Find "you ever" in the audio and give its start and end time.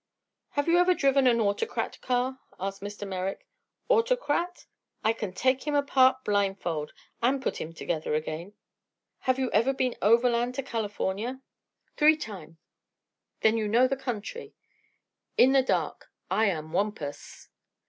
0.67-0.95, 9.37-9.73